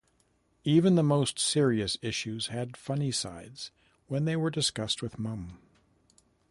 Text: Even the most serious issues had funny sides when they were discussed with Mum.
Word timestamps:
Even 0.63 0.95
the 0.95 1.03
most 1.03 1.37
serious 1.37 1.95
issues 2.01 2.47
had 2.47 2.75
funny 2.75 3.11
sides 3.11 3.69
when 4.07 4.25
they 4.25 4.35
were 4.35 4.49
discussed 4.49 5.03
with 5.03 5.19
Mum. 5.19 5.59